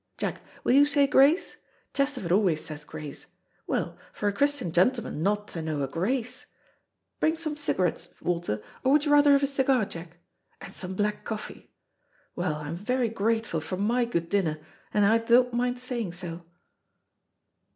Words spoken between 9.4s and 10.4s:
a cigar, Jack?